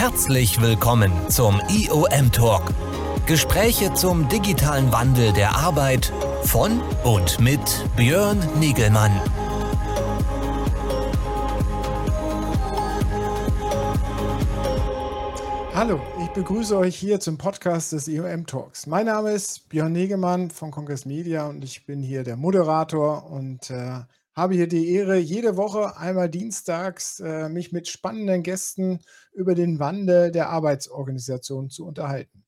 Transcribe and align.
Herzlich 0.00 0.62
willkommen 0.62 1.12
zum 1.28 1.60
IOM 1.68 2.32
Talk. 2.32 2.62
Gespräche 3.26 3.92
zum 3.92 4.30
digitalen 4.30 4.90
Wandel 4.90 5.30
der 5.34 5.54
Arbeit 5.54 6.10
von 6.42 6.80
und 7.04 7.38
mit 7.38 7.60
Björn 7.96 8.38
Nigelmann. 8.58 9.12
Hallo, 15.74 16.00
ich 16.22 16.30
begrüße 16.30 16.78
euch 16.78 16.96
hier 16.96 17.20
zum 17.20 17.36
Podcast 17.36 17.92
des 17.92 18.08
IOM 18.08 18.46
Talks. 18.46 18.86
Mein 18.86 19.04
Name 19.04 19.32
ist 19.32 19.68
Björn 19.68 19.92
Negemann 19.92 20.48
von 20.48 20.70
Congress 20.70 21.04
Media 21.04 21.46
und 21.46 21.62
ich 21.62 21.84
bin 21.84 22.00
hier 22.00 22.24
der 22.24 22.38
Moderator 22.38 23.30
und 23.30 23.68
äh, 23.68 23.98
habe 24.40 24.54
hier 24.54 24.68
die 24.68 24.88
Ehre, 24.88 25.18
jede 25.18 25.58
Woche 25.58 25.98
einmal 25.98 26.30
dienstags 26.30 27.20
äh, 27.20 27.50
mich 27.50 27.72
mit 27.72 27.88
spannenden 27.88 28.42
Gästen 28.42 29.00
über 29.32 29.54
den 29.54 29.78
Wandel 29.78 30.30
der 30.30 30.48
Arbeitsorganisation 30.48 31.68
zu 31.68 31.86
unterhalten. 31.86 32.46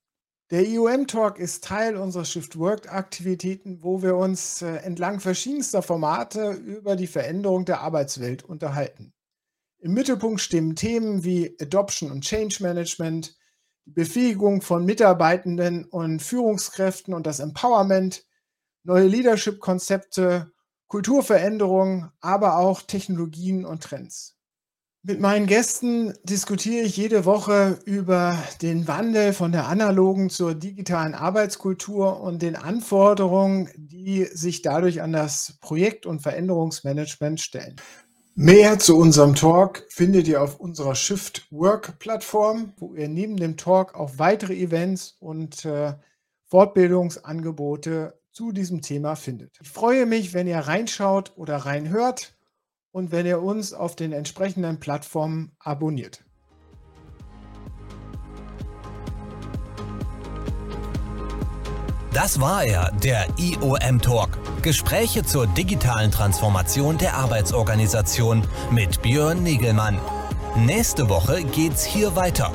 Der 0.50 0.66
IOM 0.66 1.06
Talk 1.06 1.38
ist 1.38 1.64
Teil 1.64 1.96
unserer 1.96 2.24
Shift 2.24 2.58
Work 2.58 2.90
Aktivitäten, 2.90 3.82
wo 3.82 4.02
wir 4.02 4.16
uns 4.16 4.62
äh, 4.62 4.76
entlang 4.76 5.20
verschiedenster 5.20 5.82
Formate 5.82 6.52
über 6.52 6.96
die 6.96 7.06
Veränderung 7.06 7.66
der 7.66 7.82
Arbeitswelt 7.82 8.42
unterhalten. 8.42 9.12
Im 9.78 9.92
Mittelpunkt 9.92 10.40
stehen 10.40 10.74
Themen 10.74 11.24
wie 11.24 11.54
Adoption 11.60 12.10
und 12.10 12.24
Change 12.24 12.62
Management, 12.62 13.36
die 13.84 13.92
Befähigung 13.92 14.62
von 14.62 14.86
Mitarbeitenden 14.86 15.84
und 15.84 16.22
Führungskräften 16.22 17.12
und 17.12 17.26
das 17.26 17.40
Empowerment, 17.40 18.24
neue 18.82 19.08
Leadership-Konzepte, 19.08 20.52
Kulturveränderungen, 20.92 22.10
aber 22.20 22.58
auch 22.58 22.82
Technologien 22.82 23.64
und 23.64 23.82
Trends. 23.82 24.36
Mit 25.02 25.20
meinen 25.20 25.46
Gästen 25.46 26.12
diskutiere 26.22 26.84
ich 26.84 26.98
jede 26.98 27.24
Woche 27.24 27.78
über 27.86 28.36
den 28.60 28.86
Wandel 28.86 29.32
von 29.32 29.52
der 29.52 29.68
analogen 29.68 30.28
zur 30.28 30.54
digitalen 30.54 31.14
Arbeitskultur 31.14 32.20
und 32.20 32.42
den 32.42 32.56
Anforderungen, 32.56 33.70
die 33.74 34.26
sich 34.34 34.60
dadurch 34.60 35.00
an 35.00 35.14
das 35.14 35.54
Projekt- 35.62 36.04
und 36.04 36.20
Veränderungsmanagement 36.20 37.40
stellen. 37.40 37.76
Mehr 38.34 38.78
zu 38.78 38.98
unserem 38.98 39.34
Talk 39.34 39.86
findet 39.88 40.28
ihr 40.28 40.42
auf 40.42 40.60
unserer 40.60 40.94
Shift 40.94 41.46
Work 41.50 42.00
Plattform, 42.00 42.74
wo 42.76 42.92
ihr 42.92 43.08
neben 43.08 43.38
dem 43.38 43.56
Talk 43.56 43.94
auch 43.94 44.18
weitere 44.18 44.60
Events 44.60 45.16
und 45.20 45.64
äh, 45.64 45.94
Fortbildungsangebote 46.48 48.12
zu 48.32 48.52
diesem 48.52 48.82
Thema 48.82 49.14
findet. 49.14 49.56
Ich 49.60 49.68
freue 49.68 50.06
mich, 50.06 50.34
wenn 50.34 50.46
ihr 50.46 50.58
reinschaut 50.58 51.32
oder 51.36 51.58
reinhört 51.58 52.34
und 52.90 53.12
wenn 53.12 53.26
ihr 53.26 53.42
uns 53.42 53.72
auf 53.72 53.96
den 53.96 54.12
entsprechenden 54.12 54.80
Plattformen 54.80 55.52
abonniert. 55.58 56.24
Das 62.12 62.40
war 62.40 62.62
er, 62.62 62.92
der 63.02 63.26
IOM 63.38 64.00
Talk. 64.00 64.38
Gespräche 64.60 65.24
zur 65.24 65.46
digitalen 65.46 66.10
Transformation 66.10 66.98
der 66.98 67.14
Arbeitsorganisation 67.14 68.42
mit 68.70 69.00
Björn 69.00 69.42
Negelmann. 69.42 69.98
Nächste 70.54 71.08
Woche 71.08 71.42
geht's 71.42 71.84
hier 71.84 72.14
weiter. 72.14 72.52